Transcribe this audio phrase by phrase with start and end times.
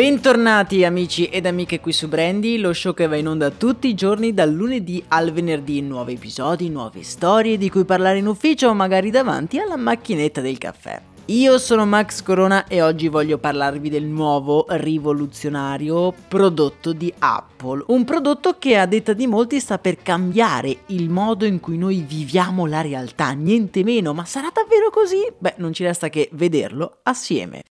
[0.00, 3.92] Bentornati amici ed amiche qui su Brandy, lo show che va in onda tutti i
[3.92, 8.72] giorni dal lunedì al venerdì, nuovi episodi, nuove storie di cui parlare in ufficio o
[8.74, 11.02] magari davanti alla macchinetta del caffè.
[11.26, 17.84] Io sono Max Corona e oggi voglio parlarvi del nuovo rivoluzionario prodotto di Apple.
[17.88, 22.00] Un prodotto che a detta di molti sta per cambiare il modo in cui noi
[22.08, 25.30] viviamo la realtà, niente meno, ma sarà davvero così?
[25.36, 27.64] Beh, non ci resta che vederlo assieme.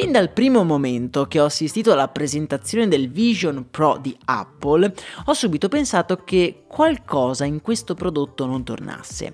[0.00, 5.32] Fin dal primo momento che ho assistito alla presentazione del Vision Pro di Apple, ho
[5.32, 9.32] subito pensato che qualcosa in questo prodotto non tornasse.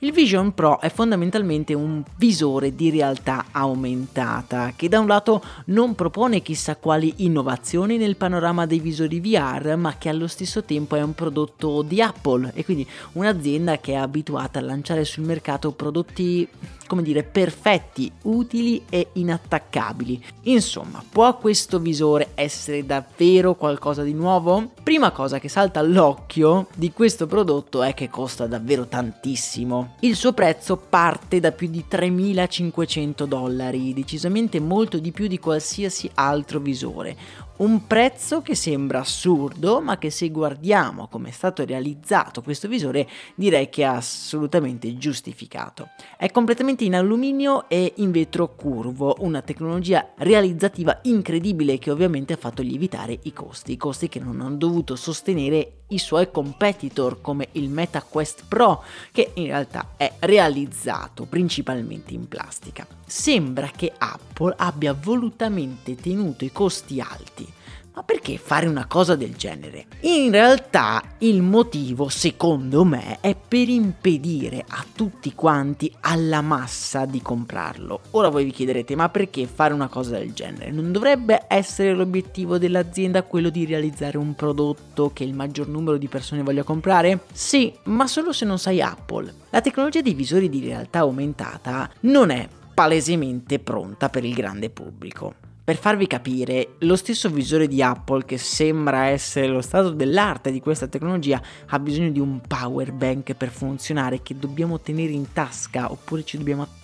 [0.00, 5.94] Il Vision Pro è fondamentalmente un visore di realtà aumentata che da un lato non
[5.94, 11.02] propone chissà quali innovazioni nel panorama dei visori VR, ma che allo stesso tempo è
[11.02, 16.46] un prodotto di Apple e quindi un'azienda che è abituata a lanciare sul mercato prodotti
[16.86, 20.22] come dire, perfetti, utili e inattaccabili.
[20.42, 24.70] Insomma, può questo visore essere davvero qualcosa di nuovo?
[24.82, 29.94] Prima cosa che salta all'occhio di questo prodotto è che costa davvero tantissimo.
[30.00, 36.10] Il suo prezzo parte da più di 3.500 dollari, decisamente molto di più di qualsiasi
[36.14, 37.16] altro visore.
[37.56, 43.08] Un prezzo che sembra assurdo, ma che se guardiamo come è stato realizzato questo visore,
[43.36, 45.90] direi che è assolutamente giustificato.
[46.18, 52.38] È completamente in alluminio e in vetro curvo, una tecnologia realizzativa incredibile che ovviamente ha
[52.38, 57.48] fatto lievitare i costi, i costi che non hanno dovuto sostenere i suoi competitor come
[57.52, 58.82] il Meta Quest Pro,
[59.12, 62.84] che in realtà è realizzato principalmente in plastica.
[63.06, 67.53] Sembra che Apple abbia volutamente tenuto i costi alti
[67.94, 69.86] ma perché fare una cosa del genere?
[70.00, 77.22] In realtà il motivo, secondo me, è per impedire a tutti quanti alla massa di
[77.22, 78.00] comprarlo.
[78.10, 80.72] Ora voi vi chiederete, ma perché fare una cosa del genere?
[80.72, 86.08] Non dovrebbe essere l'obiettivo dell'azienda quello di realizzare un prodotto che il maggior numero di
[86.08, 87.20] persone voglia comprare?
[87.32, 89.32] Sì, ma solo se non sai Apple.
[89.50, 95.43] La tecnologia dei visori di realtà aumentata non è palesemente pronta per il grande pubblico.
[95.64, 100.60] Per farvi capire, lo stesso visore di Apple, che sembra essere lo stato dell'arte di
[100.60, 105.90] questa tecnologia, ha bisogno di un power bank per funzionare che dobbiamo tenere in tasca
[105.90, 106.83] oppure ci dobbiamo attaccare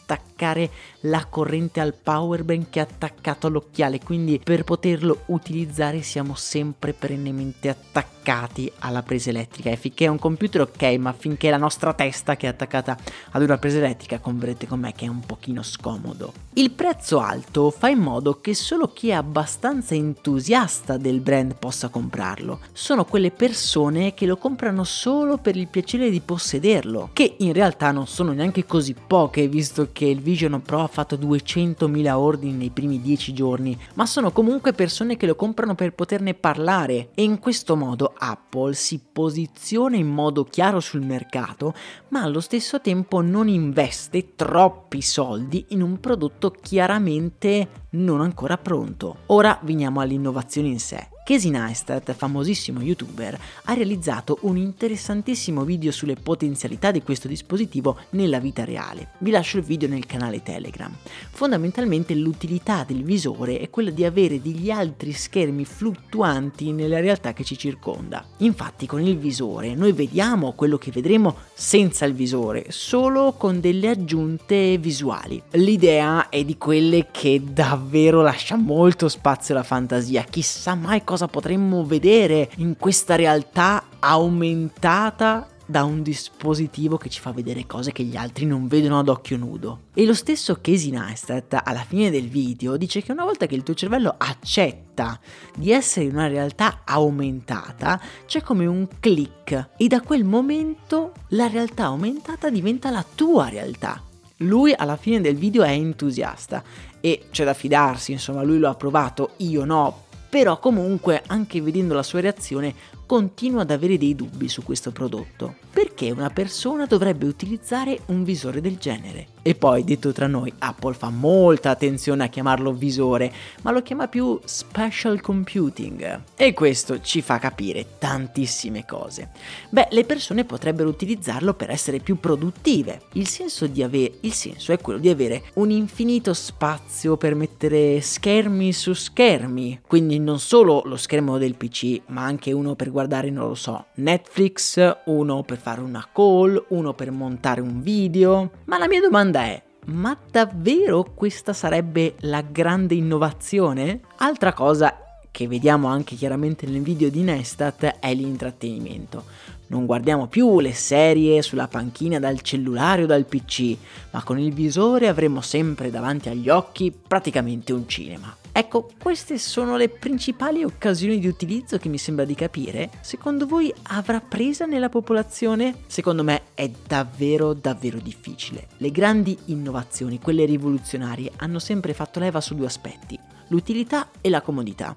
[1.00, 6.94] la corrente al power bank che è attaccato all'occhiale, quindi per poterlo utilizzare siamo sempre
[6.94, 11.92] perennemente attaccati alla presa elettrica e finché è un computer ok, ma finché la nostra
[11.92, 12.96] testa che è attaccata
[13.32, 16.32] ad una presa elettrica converrete con me che è un pochino scomodo.
[16.54, 21.88] Il prezzo alto fa in modo che solo chi è abbastanza entusiasta del brand possa
[21.88, 22.60] comprarlo.
[22.72, 27.90] Sono quelle persone che lo comprano solo per il piacere di possederlo, che in realtà
[27.90, 32.70] non sono neanche così poche visto che il Vision Pro ha fatto 200.000 ordini nei
[32.70, 37.38] primi 10 giorni, ma sono comunque persone che lo comprano per poterne parlare e in
[37.38, 41.74] questo modo Apple si posiziona in modo chiaro sul mercato,
[42.08, 49.18] ma allo stesso tempo non investe troppi soldi in un prodotto chiaramente non ancora pronto.
[49.26, 56.16] Ora veniamo all'innovazione in sé Casey Neistat, famosissimo youtuber, ha realizzato un interessantissimo video sulle
[56.16, 59.10] potenzialità di questo dispositivo nella vita reale.
[59.18, 60.92] Vi lascio il video nel canale Telegram.
[61.30, 67.44] Fondamentalmente l'utilità del visore è quella di avere degli altri schermi fluttuanti nella realtà che
[67.44, 68.26] ci circonda.
[68.38, 73.90] Infatti con il visore noi vediamo quello che vedremo senza il visore, solo con delle
[73.90, 75.40] aggiunte visuali.
[75.52, 81.84] L'idea è di quelle che davvero lascia molto spazio alla fantasia, chissà mai cosa potremmo
[81.84, 88.16] vedere in questa realtà aumentata da un dispositivo che ci fa vedere cose che gli
[88.16, 89.82] altri non vedono ad occhio nudo.
[89.94, 93.62] E lo stesso Casey Neistat alla fine del video dice che una volta che il
[93.62, 95.18] tuo cervello accetta
[95.54, 101.46] di essere in una realtà aumentata, c'è come un click e da quel momento la
[101.46, 104.02] realtà aumentata diventa la tua realtà.
[104.38, 106.64] Lui alla fine del video è entusiasta
[106.98, 111.92] e c'è da fidarsi, insomma lui lo ha provato, io no, però comunque anche vedendo
[111.92, 112.72] la sua reazione
[113.10, 115.56] continua ad avere dei dubbi su questo prodotto.
[115.72, 119.26] Perché una persona dovrebbe utilizzare un visore del genere?
[119.42, 124.06] E poi, detto tra noi, Apple fa molta attenzione a chiamarlo visore, ma lo chiama
[124.06, 126.22] più special computing.
[126.36, 129.30] E questo ci fa capire tantissime cose.
[129.70, 133.02] Beh, le persone potrebbero utilizzarlo per essere più produttive.
[133.14, 138.72] Il senso, ave- il senso è quello di avere un infinito spazio per mettere schermi
[138.72, 143.30] su schermi, quindi non solo lo schermo del PC, ma anche uno per guardare guardare,
[143.30, 148.50] non lo so, Netflix, uno per fare una call, uno per montare un video.
[148.64, 154.00] Ma la mia domanda è, ma davvero questa sarebbe la grande innovazione?
[154.18, 154.94] Altra cosa
[155.30, 159.24] che vediamo anche chiaramente nel video di Nestat è l'intrattenimento.
[159.68, 163.76] Non guardiamo più le serie sulla panchina dal cellulare o dal PC,
[164.10, 168.36] ma con il visore avremo sempre davanti agli occhi praticamente un cinema.
[168.52, 172.90] Ecco, queste sono le principali occasioni di utilizzo che mi sembra di capire.
[173.00, 175.82] Secondo voi avrà presa nella popolazione?
[175.86, 178.68] Secondo me è davvero davvero difficile.
[178.78, 183.18] Le grandi innovazioni, quelle rivoluzionarie, hanno sempre fatto leva su due aspetti,
[183.48, 184.96] l'utilità e la comodità.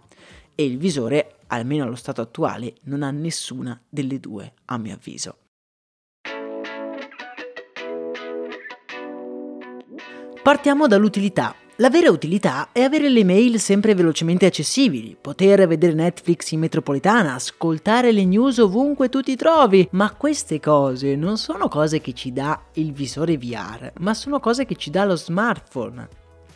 [0.56, 5.38] E il visore, almeno allo stato attuale, non ha nessuna delle due, a mio avviso.
[10.44, 11.56] Partiamo dall'utilità.
[11.78, 17.34] La vera utilità è avere le mail sempre velocemente accessibili, poter vedere Netflix in metropolitana,
[17.34, 22.32] ascoltare le news ovunque tu ti trovi, ma queste cose non sono cose che ci
[22.32, 26.08] dà il visore VR, ma sono cose che ci dà lo smartphone.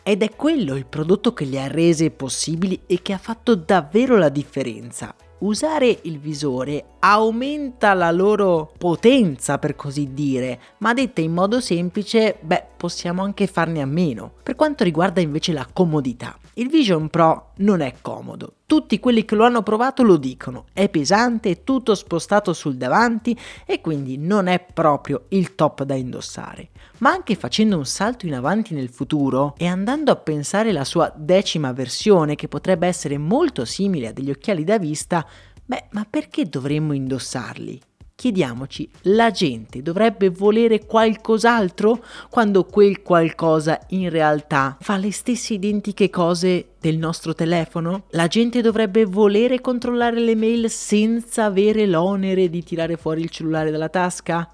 [0.04, 4.16] Ed è quello il prodotto che le ha rese possibili e che ha fatto davvero
[4.16, 11.32] la differenza usare il visore aumenta la loro potenza, per così dire, ma detta in
[11.32, 14.32] modo semplice, beh, possiamo anche farne a meno.
[14.42, 18.54] Per quanto riguarda invece la comodità, il Vision Pro non è comodo.
[18.66, 23.38] Tutti quelli che lo hanno provato lo dicono, è pesante, è tutto spostato sul davanti
[23.64, 26.70] e quindi non è proprio il top da indossare.
[26.98, 31.12] Ma anche facendo un salto in avanti nel futuro e andando a pensare la sua
[31.16, 35.24] decima versione che potrebbe essere molto simile a degli occhiali da vista,
[35.64, 37.80] beh, ma perché dovremmo indossarli?
[38.18, 46.10] Chiediamoci, la gente dovrebbe volere qualcos'altro quando quel qualcosa in realtà fa le stesse identiche
[46.10, 48.06] cose del nostro telefono?
[48.10, 53.70] La gente dovrebbe volere controllare le mail senza avere l'onere di tirare fuori il cellulare
[53.70, 54.50] dalla tasca?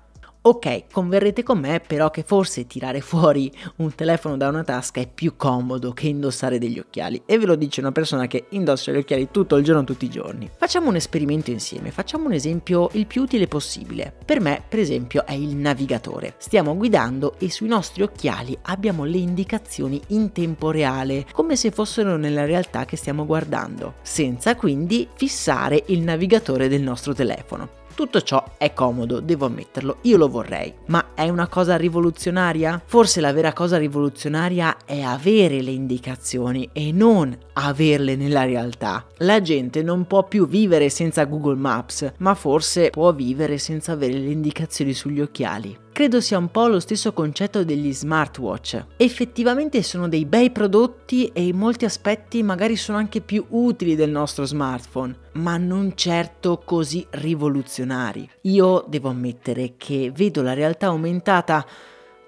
[0.46, 5.08] Ok, converrete con me però che forse tirare fuori un telefono da una tasca è
[5.08, 8.98] più comodo che indossare degli occhiali e ve lo dice una persona che indossa gli
[8.98, 10.50] occhiali tutto il giorno, tutti i giorni.
[10.54, 14.14] Facciamo un esperimento insieme, facciamo un esempio il più utile possibile.
[14.22, 16.34] Per me, per esempio, è il navigatore.
[16.36, 22.18] Stiamo guidando e sui nostri occhiali abbiamo le indicazioni in tempo reale, come se fossero
[22.18, 27.80] nella realtà che stiamo guardando, senza quindi fissare il navigatore del nostro telefono.
[27.94, 30.74] Tutto ciò è comodo, devo ammetterlo, io lo vorrei.
[30.86, 32.82] Ma è una cosa rivoluzionaria?
[32.84, 39.06] Forse la vera cosa rivoluzionaria è avere le indicazioni e non averle nella realtà.
[39.18, 44.14] La gente non può più vivere senza Google Maps, ma forse può vivere senza avere
[44.14, 45.78] le indicazioni sugli occhiali.
[45.94, 48.84] Credo sia un po' lo stesso concetto degli smartwatch.
[48.96, 54.10] Effettivamente sono dei bei prodotti e in molti aspetti magari sono anche più utili del
[54.10, 58.28] nostro smartphone, ma non certo così rivoluzionari.
[58.40, 61.64] Io devo ammettere che vedo la realtà aumentata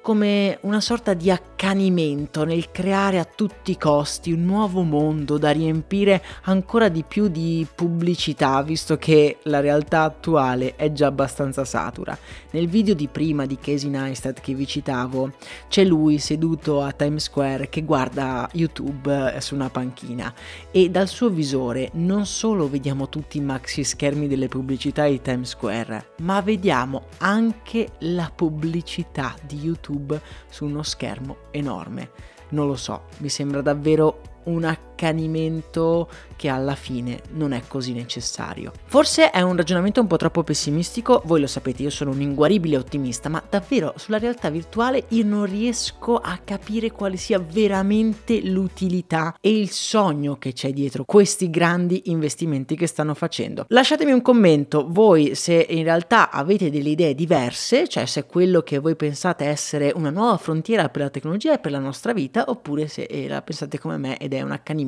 [0.01, 5.39] come una sorta di accanto accanimento nel creare a tutti i costi un nuovo mondo
[5.39, 11.65] da riempire ancora di più di pubblicità, visto che la realtà attuale è già abbastanza
[11.65, 12.17] satura.
[12.51, 15.33] Nel video di prima di Casey Neistat che vi citavo,
[15.69, 20.33] c'è lui seduto a Times Square che guarda YouTube eh, su una panchina
[20.71, 25.49] e dal suo visore non solo vediamo tutti i maxi schermi delle pubblicità di Times
[25.49, 30.21] Square, ma vediamo anche la pubblicità di YouTube
[30.51, 32.11] su uno schermo enorme.
[32.51, 34.65] Non lo so, mi sembra davvero un
[34.97, 38.73] accanimento che alla fine non è così necessario.
[38.87, 42.76] Forse è un ragionamento un po' troppo pessimistico, voi lo sapete, io sono un inguaribile
[42.76, 49.37] ottimista, ma davvero sulla realtà virtuale io non riesco a capire quale sia veramente l'utilità
[49.41, 53.65] e il sogno che c'è dietro questi grandi investimenti che stanno facendo.
[53.69, 58.79] Lasciatemi un commento, voi se in realtà avete delle idee diverse, cioè se quello che
[58.79, 62.88] voi pensate essere una nuova frontiera per la tecnologia e per la nostra vita, oppure
[62.88, 64.86] se la pensate come me ed è un accanimento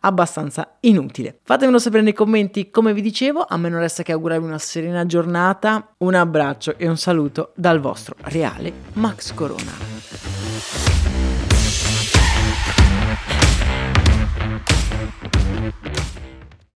[0.00, 1.38] abbastanza inutile.
[1.42, 5.04] Fatemelo sapere nei commenti, come vi dicevo, a me non resta che augurarvi una serena
[5.06, 10.91] giornata, un abbraccio e un saluto dal vostro reale Max Corona.